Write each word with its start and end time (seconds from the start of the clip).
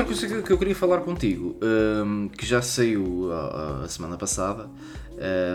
outra 0.00 0.04
coisa 0.04 0.42
que 0.42 0.52
eu 0.52 0.58
queria 0.58 0.74
falar 0.74 0.98
contigo, 1.00 1.56
um, 1.62 2.28
que 2.28 2.46
já 2.46 2.62
saiu 2.62 3.30
a, 3.32 3.84
a 3.84 3.88
semana 3.88 4.16
passada 4.16 4.68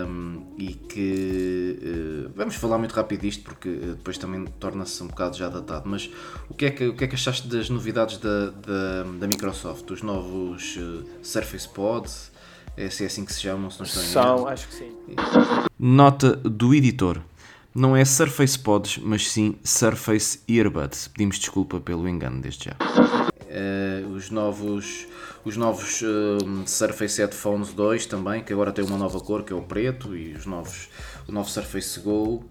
um, 0.08 0.42
e 0.56 0.74
que 0.74 1.78
uh, 1.82 2.32
vamos 2.34 2.54
falar 2.54 2.78
muito 2.78 2.92
rápido 2.92 3.22
disto 3.22 3.42
porque 3.42 3.68
depois 3.68 4.16
também 4.18 4.44
torna-se 4.60 5.02
um 5.02 5.08
bocado 5.08 5.36
já 5.36 5.48
datado, 5.48 5.88
mas 5.88 6.10
o 6.48 6.54
que 6.54 6.66
é 6.66 6.70
que, 6.70 6.86
o 6.86 6.94
que, 6.94 7.04
é 7.04 7.06
que 7.06 7.14
achaste 7.14 7.48
das 7.48 7.68
novidades 7.68 8.18
da, 8.18 8.50
da, 8.50 9.02
da 9.18 9.26
Microsoft, 9.26 9.90
os 9.90 10.02
novos 10.02 10.76
uh, 10.76 11.04
Surface 11.22 11.68
Pods? 11.68 12.32
É, 12.76 12.90
se 12.90 13.04
é 13.04 13.06
assim 13.06 13.24
que 13.24 13.32
se 13.32 13.40
chamam, 13.40 13.70
se 13.70 13.78
não 13.78 13.86
estou 13.86 14.02
São, 14.02 14.46
acho 14.46 14.68
que 14.68 14.74
sim. 14.74 14.92
Nota 15.78 16.36
do 16.36 16.74
editor. 16.74 17.22
Não 17.74 17.96
é 17.96 18.04
Surface 18.04 18.58
Pods, 18.58 18.98
mas 18.98 19.30
sim 19.30 19.56
Surface 19.64 20.40
Earbuds. 20.46 21.08
Pedimos 21.08 21.38
desculpa 21.38 21.80
pelo 21.80 22.06
engano 22.06 22.40
desde 22.40 22.66
já. 22.66 22.76
Uh, 23.56 24.08
os 24.10 24.30
novos, 24.30 25.06
os 25.42 25.56
novos 25.56 26.02
uh, 26.02 26.62
Surface 26.66 27.22
Headphones 27.22 27.72
2 27.72 28.04
também, 28.04 28.44
que 28.44 28.52
agora 28.52 28.70
tem 28.70 28.84
uma 28.84 28.98
nova 28.98 29.18
cor 29.18 29.44
que 29.44 29.52
é 29.52 29.56
o 29.56 29.62
preto, 29.62 30.14
e 30.14 30.34
os 30.34 30.44
novos, 30.44 30.90
o 31.26 31.32
novo 31.32 31.48
Surface 31.48 31.98
Go. 32.00 32.44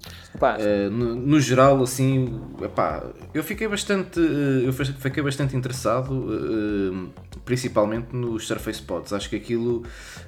Uh, 0.60 0.90
no, 0.90 1.16
no, 1.16 1.40
geral, 1.40 1.84
assim, 1.84 2.42
epá, 2.60 3.04
eu 3.36 3.44
fiquei 3.44 3.68
bastante, 3.68 4.20
eu 4.20 4.74
fiquei 4.74 5.22
bastante 5.22 5.56
interessado, 5.56 7.14
principalmente 7.44 8.16
nos 8.16 8.48
Surface 8.48 8.82
Pods. 8.82 9.14
Acho 9.14 9.30
que 9.30 9.36
aquilo 9.36 9.84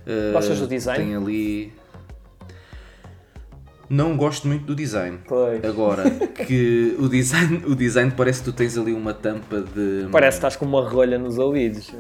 uh, 0.05 0.93
tem 0.95 1.15
ali 1.15 1.73
não 3.89 4.17
gosto 4.17 4.47
muito 4.47 4.65
do 4.65 4.75
design. 4.75 5.19
Pois. 5.27 5.63
Agora, 5.63 6.09
que 6.45 6.95
o 6.99 7.07
design, 7.07 7.63
o 7.65 7.75
design 7.75 8.11
parece 8.15 8.39
que 8.39 8.45
tu 8.45 8.53
tens 8.53 8.77
ali 8.77 8.93
uma 8.93 9.13
tampa 9.13 9.61
de. 9.61 10.07
Parece 10.11 10.37
que 10.37 10.39
estás 10.39 10.55
com 10.55 10.65
uma 10.65 10.87
rolha 10.87 11.17
nos 11.17 11.37
ouvidos. 11.37 11.91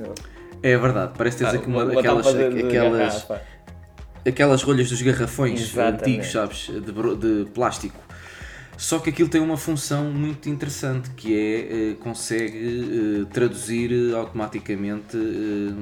É 0.61 0.77
verdade, 0.77 1.13
parece 1.17 1.37
que 1.37 1.43
tens 1.43 1.53
ah, 1.53 1.57
aqui 1.57 1.67
uma, 1.67 1.83
uma 1.83 1.99
aquelas. 1.99 2.25
De, 2.25 2.49
de 2.49 2.63
aquelas, 2.67 3.27
aquelas 4.25 4.63
rolhas 4.63 4.89
dos 4.89 5.01
garrafões 5.01 5.61
Exatamente. 5.61 6.01
antigos, 6.01 6.31
sabes? 6.31 6.67
De, 6.67 7.15
de 7.15 7.49
plástico. 7.51 8.07
Só 8.77 8.99
que 8.99 9.09
aquilo 9.09 9.27
tem 9.27 9.41
uma 9.41 9.57
função 9.57 10.05
muito 10.11 10.47
interessante 10.49 11.09
que 11.11 11.33
é 11.33 11.91
eh, 11.91 11.95
consegue 11.95 13.21
eh, 13.21 13.25
traduzir 13.33 14.13
automaticamente 14.15 15.17
eh, 15.17 15.73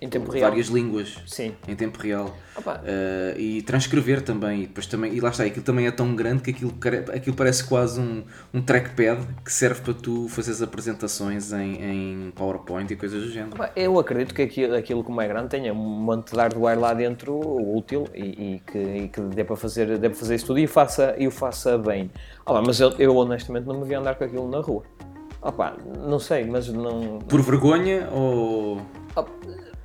em 0.00 0.08
tempo 0.08 0.30
real. 0.30 0.50
várias 0.50 0.68
línguas 0.68 1.18
Sim. 1.26 1.54
em 1.68 1.76
tempo 1.76 1.98
real 1.98 2.34
uh, 2.58 3.38
e 3.38 3.60
transcrever 3.62 4.22
também 4.22 4.62
e 4.62 4.66
depois 4.66 4.86
também 4.86 5.14
e 5.14 5.20
lá 5.20 5.28
está 5.28 5.44
aquilo 5.44 5.64
também 5.64 5.86
é 5.86 5.90
tão 5.90 6.14
grande 6.14 6.42
que 6.42 6.50
aquilo, 6.50 6.74
aquilo 7.14 7.36
parece 7.36 7.64
quase 7.64 8.00
um, 8.00 8.22
um 8.52 8.62
trackpad 8.62 9.20
que 9.44 9.52
serve 9.52 9.82
para 9.82 9.94
tu 9.94 10.26
fazeres 10.28 10.62
apresentações 10.62 11.52
em, 11.52 11.82
em 11.82 12.30
PowerPoint 12.34 12.90
e 12.92 12.96
coisas 12.96 13.22
do 13.22 13.30
género 13.30 13.50
eu 13.76 13.98
acredito 13.98 14.34
que 14.34 14.42
aquilo, 14.42 14.74
aquilo 14.74 15.04
como 15.04 15.20
é 15.20 15.28
grande 15.28 15.48
tenha 15.48 15.72
um 15.72 15.76
monte 15.76 16.32
de 16.32 16.36
hardware 16.36 16.78
lá 16.78 16.94
dentro 16.94 17.38
útil 17.76 18.08
e, 18.14 18.54
e 18.54 18.62
que, 18.66 18.78
e 18.78 19.08
que 19.08 19.20
dê 19.20 19.44
para 19.44 19.56
fazer 19.56 19.98
dê 19.98 20.08
para 20.08 20.18
fazer 20.18 20.34
isso 20.36 20.46
tudo 20.46 20.58
e 20.58 20.64
o 20.64 20.68
faça, 20.68 21.14
e 21.18 21.26
o 21.26 21.30
faça 21.30 21.76
bem 21.76 22.10
Opa, 22.46 22.62
mas 22.66 22.80
eu, 22.80 22.90
eu 22.98 23.14
honestamente 23.16 23.66
não 23.66 23.80
me 23.80 23.86
vi 23.86 23.94
andar 23.94 24.14
com 24.14 24.24
aquilo 24.24 24.48
na 24.48 24.60
rua 24.60 24.82
Opa, 25.42 25.74
não 26.06 26.18
sei, 26.18 26.44
mas 26.44 26.68
não. 26.68 27.18
Por 27.20 27.40
vergonha 27.40 28.08
ou. 28.12 28.82
Opa, 29.16 29.30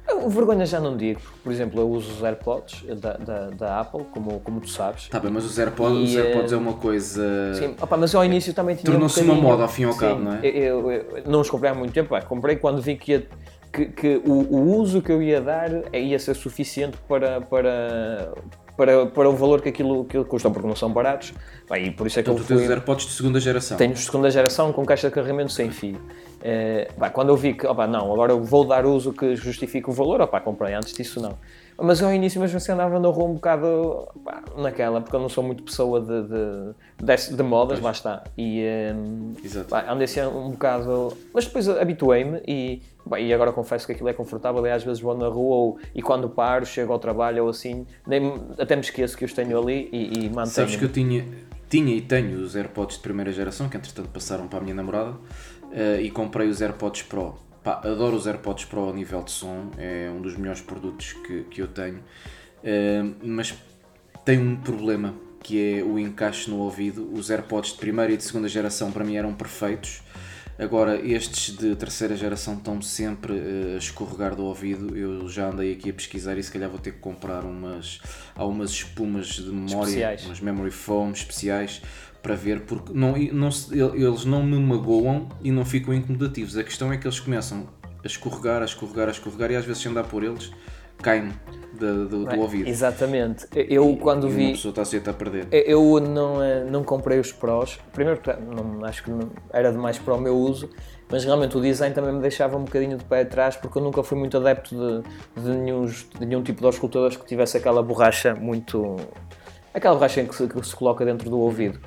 eu, 0.07 0.29
vergonha 0.29 0.65
já 0.65 0.79
não 0.79 0.95
digo, 0.95 1.19
por 1.43 1.51
exemplo, 1.51 1.79
eu 1.79 1.89
uso 1.89 2.11
os 2.11 2.23
AirPods 2.23 2.83
da, 2.99 3.13
da, 3.13 3.49
da 3.49 3.79
Apple, 3.79 4.05
como, 4.11 4.39
como 4.39 4.61
tu 4.61 4.69
sabes. 4.69 5.07
Tá 5.09 5.19
bem, 5.19 5.31
mas 5.31 5.43
os 5.45 5.57
AirPods, 5.57 5.97
e, 5.97 6.03
os 6.03 6.15
AirPods 6.15 6.53
é 6.53 6.57
uma 6.57 6.73
coisa. 6.73 7.53
Sim, 7.55 7.75
opa, 7.81 7.97
mas 7.97 8.13
eu 8.13 8.19
ao 8.19 8.25
início 8.25 8.53
também 8.53 8.75
tinha. 8.75 8.91
Tornou-se 8.91 9.19
um 9.21 9.23
uma 9.25 9.35
moda 9.35 9.63
ao 9.63 9.69
fim 9.69 9.83
e 9.83 9.85
ao 9.85 9.95
cabo, 9.95 10.21
não 10.21 10.33
é? 10.33 10.39
Eu, 10.45 10.91
eu, 10.91 10.91
eu, 10.91 11.23
não 11.25 11.41
os 11.41 11.49
comprei 11.49 11.71
há 11.71 11.73
muito 11.73 11.93
tempo, 11.93 12.15
comprei 12.25 12.55
quando 12.55 12.81
vi 12.81 12.95
que, 12.95 13.13
ia, 13.13 13.27
que, 13.73 13.85
que 13.87 14.21
o, 14.25 14.31
o, 14.31 14.77
uso 14.77 15.01
que 15.01 15.11
eu 15.11 15.21
ia 15.21 15.41
dar 15.41 15.69
ia 15.93 16.19
ser 16.19 16.35
suficiente 16.35 16.97
para, 17.07 17.41
para, 17.41 18.31
para, 18.77 19.05
para 19.07 19.29
o 19.29 19.35
valor 19.35 19.61
que 19.61 19.69
aquilo, 19.69 20.05
que 20.05 20.23
custam, 20.25 20.51
porque 20.51 20.67
não 20.67 20.75
são 20.75 20.91
baratos. 20.91 21.33
e 21.79 21.91
por 21.91 22.05
isso 22.05 22.19
é 22.19 22.23
que 22.23 22.29
então, 22.29 22.39
eu 22.39 22.45
tu 22.45 22.47
tens 22.47 22.61
os 22.61 22.69
AirPods 22.69 23.07
de 23.07 23.13
segunda 23.13 23.39
geração? 23.39 23.77
Tenho 23.77 23.93
de 23.93 23.99
segunda 23.99 24.29
geração 24.29 24.71
com 24.71 24.85
caixa 24.85 25.07
de 25.07 25.13
carregamento 25.13 25.51
sem 25.51 25.71
fio. 25.71 25.99
Uh, 26.45 27.09
quando 27.11 27.29
eu 27.29 27.35
vi 27.35 27.55
que, 27.55 27.65
opa, 27.65 27.87
não, 27.87 28.13
agora 28.13 28.31
eu 28.31 28.43
vou 28.43 28.67
dar 28.67 28.85
uso 28.85 29.11
que 29.11 29.35
justifique 29.35 29.89
o 29.89 29.93
valor, 29.93 30.21
opa, 30.21 30.39
comprei, 30.39 30.75
antes 30.75 30.93
disso 30.93 31.19
não. 31.19 31.35
Mas 31.75 32.03
ao 32.03 32.13
início 32.13 32.39
mesmo 32.39 32.57
assim 32.57 32.71
andava 32.71 32.99
na 32.99 33.07
rua 33.09 33.25
um 33.25 33.33
bocado 33.33 34.07
opa, 34.15 34.43
naquela, 34.55 35.01
porque 35.01 35.15
eu 35.15 35.19
não 35.19 35.27
sou 35.27 35.43
muito 35.43 35.63
pessoa 35.63 35.99
de, 35.99 36.21
de, 36.21 37.17
de, 37.17 37.35
de 37.35 37.43
modas, 37.43 37.81
lá 37.81 37.89
está. 37.89 38.23
E 38.37 38.63
um, 38.93 39.33
pá, 39.67 39.91
andei 39.91 40.05
assim 40.05 40.21
um 40.21 40.51
bocado. 40.51 41.17
Mas 41.33 41.45
depois 41.45 41.67
habituei-me 41.67 42.43
e, 42.47 42.83
e 43.17 43.33
agora 43.33 43.51
confesso 43.51 43.87
que 43.87 43.93
aquilo 43.93 44.09
é 44.09 44.13
confortável. 44.13 44.65
E 44.67 44.69
às 44.69 44.83
vezes 44.83 45.01
vou 45.01 45.17
na 45.17 45.27
rua 45.27 45.55
ou, 45.55 45.79
e 45.95 46.01
quando 46.01 46.29
paro, 46.29 46.63
chego 46.63 46.93
ao 46.93 46.99
trabalho 46.99 47.43
ou 47.43 47.49
assim, 47.49 47.87
nem, 48.05 48.35
até 48.59 48.75
me 48.75 48.83
esqueço 48.83 49.17
que 49.17 49.25
os 49.25 49.33
tenho 49.33 49.59
ali 49.59 49.89
e, 49.91 50.25
e 50.25 50.29
mantenho. 50.29 50.45
Sabes 50.45 50.75
que 50.75 50.85
eu 50.85 50.91
tinha, 50.91 51.25
tinha 51.67 51.93
e 51.93 52.01
tenho 52.01 52.39
os 52.39 52.55
AirPods 52.55 52.97
de 52.97 53.01
primeira 53.01 53.31
geração, 53.31 53.67
que 53.67 53.75
entretanto 53.75 54.09
passaram 54.09 54.47
para 54.47 54.59
a 54.59 54.61
minha 54.61 54.75
namorada 54.75 55.15
uh, 55.75 56.01
e 56.01 56.09
comprei 56.09 56.47
os 56.47 56.61
AirPods 56.61 57.03
Pro. 57.03 57.35
Pá, 57.63 57.81
adoro 57.83 58.15
os 58.15 58.25
AirPods 58.25 58.65
Pro 58.65 58.89
a 58.89 58.93
nível 58.93 59.21
de 59.21 59.31
som, 59.31 59.69
é 59.77 60.09
um 60.09 60.21
dos 60.21 60.35
melhores 60.35 60.61
produtos 60.61 61.13
que, 61.13 61.43
que 61.43 61.61
eu 61.61 61.67
tenho, 61.67 61.97
uh, 61.97 63.15
mas 63.21 63.53
tem 64.23 64.39
um 64.39 64.55
problema 64.55 65.13
que 65.43 65.77
é 65.77 65.83
o 65.83 65.99
encaixe 65.99 66.49
no 66.49 66.57
ouvido. 66.57 67.07
Os 67.13 67.29
AirPods 67.29 67.73
de 67.73 67.77
primeira 67.77 68.11
e 68.11 68.17
de 68.17 68.23
segunda 68.23 68.47
geração 68.47 68.91
para 68.91 69.03
mim 69.03 69.15
eram 69.15 69.31
perfeitos. 69.31 70.01
Agora, 70.57 70.95
estes 71.05 71.55
de 71.55 71.75
terceira 71.75 72.15
geração 72.15 72.53
estão 72.53 72.81
sempre 72.81 73.33
uh, 73.33 73.75
a 73.75 73.77
escorregar 73.77 74.35
do 74.35 74.45
ouvido. 74.45 74.95
Eu 74.97 75.27
já 75.27 75.49
andei 75.49 75.73
aqui 75.73 75.89
a 75.89 75.93
pesquisar 75.93 76.37
e 76.37 76.43
se 76.43 76.51
calhar 76.51 76.69
vou 76.69 76.79
ter 76.79 76.93
que 76.93 76.99
comprar 76.99 77.43
umas. 77.43 77.99
Há 78.33 78.45
umas 78.45 78.71
espumas 78.71 79.27
de 79.27 79.51
memória, 79.51 79.89
especiais. 79.89 80.25
umas 80.25 80.39
memory 80.39 80.71
foam 80.71 81.11
especiais 81.11 81.81
para 82.23 82.35
ver, 82.35 82.61
porque 82.61 82.91
não, 82.91 83.15
não, 83.33 83.49
eles 83.93 84.25
não 84.25 84.43
me 84.43 84.57
magoam 84.57 85.29
e 85.43 85.51
não 85.51 85.63
ficam 85.63 85.93
incomodativos. 85.93 86.57
A 86.57 86.63
questão 86.63 86.91
é 86.91 86.97
que 86.97 87.05
eles 87.05 87.19
começam 87.19 87.67
a 88.03 88.07
escorregar, 88.07 88.61
a 88.61 88.65
escorregar, 88.65 89.09
a 89.09 89.11
escorregar 89.11 89.51
e 89.51 89.55
às 89.55 89.65
vezes, 89.65 89.85
andar 89.85 90.05
por 90.05 90.23
eles, 90.23 90.51
caem 91.05 91.31
do, 91.73 92.07
do, 92.07 92.25
do 92.25 92.39
ouvido. 92.39 92.67
Exatamente. 92.67 93.45
Eu 93.53 93.91
e, 93.91 93.97
quando 93.97 94.27
e 94.27 94.31
vi. 94.31 94.43
Uma 94.45 94.51
pessoa 94.53 94.71
está 94.71 94.83
sujeita 94.83 95.11
a 95.11 95.13
perder. 95.13 95.47
Eu 95.51 95.99
não, 95.99 96.41
eh, 96.41 96.63
não 96.63 96.83
comprei 96.83 97.19
os 97.19 97.31
Pros. 97.31 97.79
Primeiro, 97.93 98.19
não, 98.41 98.83
acho 98.85 99.03
que 99.03 99.11
não, 99.11 99.29
era 99.53 99.71
demais 99.71 99.99
para 99.99 100.15
o 100.15 100.19
meu 100.19 100.35
uso, 100.35 100.69
mas 101.09 101.23
realmente 101.23 101.55
o 101.55 101.61
design 101.61 101.93
também 101.93 102.13
me 102.13 102.21
deixava 102.21 102.57
um 102.57 102.63
bocadinho 102.63 102.97
de 102.97 103.03
pé 103.03 103.21
atrás 103.21 103.55
porque 103.55 103.77
eu 103.77 103.83
nunca 103.83 104.01
fui 104.01 104.17
muito 104.17 104.35
adepto 104.37 104.75
de, 104.75 105.41
de, 105.41 105.49
nenhum, 105.49 105.85
de 105.85 106.25
nenhum 106.25 106.41
tipo 106.41 106.59
de 106.61 106.65
auscultadores 106.65 107.17
que 107.17 107.25
tivesse 107.25 107.57
aquela 107.57 107.83
borracha 107.83 108.33
muito. 108.33 108.95
aquela 109.73 109.93
borracha 109.93 110.23
que 110.23 110.35
se, 110.35 110.47
que 110.47 110.65
se 110.65 110.75
coloca 110.75 111.05
dentro 111.05 111.29
do 111.29 111.39
ouvido 111.39 111.79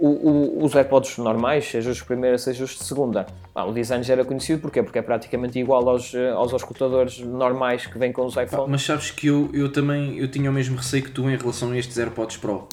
o, 0.00 0.08
o, 0.08 0.64
os 0.64 0.74
AirPods 0.74 1.18
normais, 1.18 1.66
seja 1.66 1.90
os 1.90 2.00
primeiros, 2.00 2.42
seja 2.42 2.64
os 2.64 2.70
de 2.70 2.84
segunda, 2.84 3.26
ah, 3.54 3.66
o 3.66 3.72
design 3.72 4.02
já 4.02 4.14
era 4.14 4.24
conhecido, 4.24 4.62
porquê? 4.62 4.82
Porque 4.82 4.98
é 4.98 5.02
praticamente 5.02 5.58
igual 5.58 5.86
aos, 5.88 6.14
eh, 6.14 6.30
aos 6.30 6.52
escutadores 6.54 7.20
normais 7.20 7.86
que 7.86 7.98
vêm 7.98 8.10
com 8.10 8.24
os 8.24 8.34
iPhones. 8.34 8.70
Mas 8.70 8.82
sabes 8.82 9.10
que 9.10 9.26
eu, 9.26 9.50
eu 9.52 9.70
também 9.70 10.18
eu 10.18 10.28
tinha 10.28 10.50
o 10.50 10.52
mesmo 10.52 10.78
receio 10.78 11.02
que 11.02 11.10
tu 11.10 11.28
em 11.28 11.36
relação 11.36 11.72
a 11.72 11.78
estes 11.78 11.98
AirPods 11.98 12.38
Pro. 12.38 12.66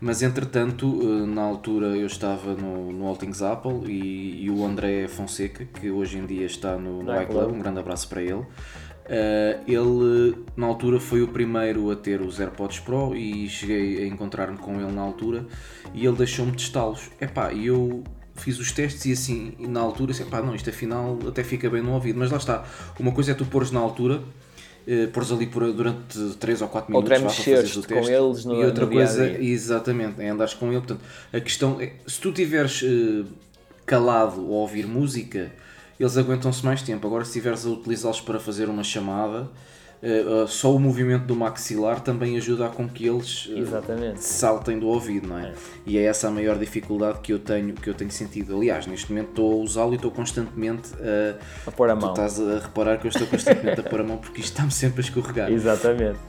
Mas 0.00 0.22
entretanto, 0.22 1.00
eh, 1.02 1.26
na 1.26 1.42
altura 1.42 1.86
eu 1.96 2.06
estava 2.06 2.54
no, 2.54 2.92
no 2.92 3.06
All 3.06 3.16
Things 3.16 3.42
Apple 3.42 3.90
e, 3.90 4.44
e 4.44 4.50
o 4.50 4.64
André 4.64 5.08
Fonseca, 5.08 5.64
que 5.64 5.90
hoje 5.90 6.18
em 6.18 6.26
dia 6.26 6.46
está 6.46 6.76
no, 6.76 7.02
no 7.02 7.22
iClub, 7.22 7.52
um 7.52 7.58
grande 7.58 7.80
abraço 7.80 8.08
para 8.08 8.22
ele. 8.22 8.44
Uh, 9.08 9.64
ele, 9.66 10.36
na 10.54 10.66
altura, 10.66 11.00
foi 11.00 11.22
o 11.22 11.28
primeiro 11.28 11.90
a 11.90 11.96
ter 11.96 12.20
os 12.20 12.38
AirPods 12.38 12.78
Pro 12.80 13.16
e 13.16 13.48
cheguei 13.48 14.02
a 14.02 14.06
encontrar-me 14.06 14.58
com 14.58 14.78
ele 14.78 14.92
na 14.92 15.00
altura 15.00 15.46
e 15.94 16.04
ele 16.04 16.16
deixou-me 16.16 16.52
testá-los. 16.52 17.10
Epá, 17.18 17.50
e 17.50 17.66
eu 17.66 18.04
fiz 18.34 18.58
os 18.58 18.70
testes 18.70 19.06
e 19.06 19.12
assim, 19.12 19.54
e 19.58 19.66
na 19.66 19.80
altura, 19.80 20.12
assim, 20.12 20.24
epá, 20.24 20.42
não, 20.42 20.54
isto 20.54 20.68
afinal 20.68 21.18
até 21.26 21.42
fica 21.42 21.70
bem 21.70 21.80
no 21.80 21.92
ouvido. 21.92 22.18
Mas 22.18 22.30
lá 22.30 22.36
está, 22.36 22.64
uma 23.00 23.10
coisa 23.10 23.30
é 23.32 23.34
tu 23.34 23.46
pôres 23.46 23.70
na 23.70 23.80
altura, 23.80 24.20
uh, 24.86 25.08
pôres 25.08 25.32
ali 25.32 25.46
por, 25.46 25.72
durante 25.72 26.18
3 26.38 26.60
ou 26.60 26.68
4 26.68 26.92
minutos 26.92 27.10
Outra 27.10 27.16
é 27.16 27.26
mexer 27.26 27.86
com 27.86 27.94
eles 27.94 28.44
no, 28.44 28.60
e 28.60 28.64
outra 28.66 28.84
no 28.84 28.92
coisa, 28.92 29.26
dia 29.26 29.38
-dia. 29.38 29.50
exatamente, 29.50 30.20
é 30.20 30.28
andares 30.28 30.52
com 30.52 30.66
ele. 30.66 30.82
Portanto, 30.82 31.00
a 31.32 31.40
questão 31.40 31.80
é, 31.80 31.92
se 32.06 32.20
tu 32.20 32.30
tiveres 32.30 32.82
uh, 32.82 33.24
calado 33.86 34.46
ou 34.46 34.56
ouvir 34.56 34.86
música 34.86 35.50
eles 35.98 36.16
aguentam-se 36.16 36.64
mais 36.64 36.82
tempo. 36.82 37.06
Agora, 37.06 37.24
se 37.24 37.30
estiveres 37.30 37.66
a 37.66 37.70
utilizá-los 37.70 38.20
para 38.20 38.38
fazer 38.38 38.68
uma 38.68 38.84
chamada, 38.84 39.50
Uh, 40.00 40.44
uh, 40.44 40.48
só 40.48 40.72
o 40.72 40.78
movimento 40.78 41.24
do 41.24 41.34
maxilar 41.34 42.00
também 42.00 42.36
ajuda 42.36 42.66
a 42.66 42.68
com 42.68 42.88
que 42.88 43.04
eles 43.04 43.46
uh, 43.46 44.14
saltem 44.16 44.78
do 44.78 44.86
ouvido, 44.86 45.26
não 45.26 45.36
é? 45.36 45.48
é? 45.48 45.54
E 45.84 45.98
é 45.98 46.04
essa 46.04 46.28
a 46.28 46.30
maior 46.30 46.56
dificuldade 46.56 47.18
que 47.18 47.32
eu 47.32 47.38
tenho, 47.40 47.74
que 47.74 47.90
eu 47.90 47.94
tenho 47.94 48.10
sentido. 48.12 48.56
Aliás, 48.56 48.86
neste 48.86 49.10
momento 49.10 49.30
estou 49.30 49.60
a 49.60 49.64
usá-lo 49.64 49.92
e 49.92 49.96
estou 49.96 50.12
constantemente 50.12 50.90
a 51.66 51.70
pôr 51.72 51.90
a 51.90 51.96
mão. 51.96 52.14
Tu 52.14 52.20
estás 52.20 52.40
a 52.40 52.60
reparar 52.60 52.98
que 52.98 53.08
eu 53.08 53.10
estou 53.10 53.26
constantemente 53.26 53.80
a 53.80 53.82
pôr 53.82 54.00
a 54.00 54.04
mão 54.04 54.18
porque 54.18 54.40
isto 54.40 54.52
está-me 54.52 54.70
sempre 54.70 55.00
a 55.00 55.04
escorregar. 55.04 55.50
Exatamente. 55.50 56.20